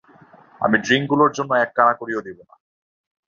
আমি 0.61 0.77
ড্রিংকগুলোর 0.77 1.31
জন্য 1.37 1.51
এক 1.55 1.69
কানাকড়িও 1.77 2.25
দেবো 2.27 2.43
না। 2.49 2.55